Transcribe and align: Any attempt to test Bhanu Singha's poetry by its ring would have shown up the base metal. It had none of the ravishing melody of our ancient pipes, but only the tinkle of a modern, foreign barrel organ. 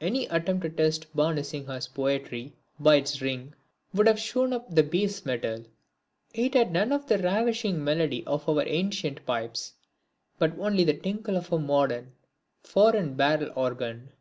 Any 0.00 0.24
attempt 0.28 0.62
to 0.62 0.70
test 0.70 1.14
Bhanu 1.14 1.42
Singha's 1.44 1.86
poetry 1.86 2.54
by 2.80 2.94
its 2.96 3.20
ring 3.20 3.52
would 3.92 4.06
have 4.06 4.18
shown 4.18 4.54
up 4.54 4.74
the 4.74 4.82
base 4.82 5.26
metal. 5.26 5.66
It 6.32 6.54
had 6.54 6.72
none 6.72 6.92
of 6.92 7.06
the 7.08 7.18
ravishing 7.18 7.84
melody 7.84 8.24
of 8.24 8.48
our 8.48 8.66
ancient 8.66 9.26
pipes, 9.26 9.74
but 10.38 10.58
only 10.58 10.84
the 10.84 10.94
tinkle 10.96 11.36
of 11.36 11.52
a 11.52 11.58
modern, 11.58 12.14
foreign 12.62 13.16
barrel 13.16 13.52
organ. 13.54 14.12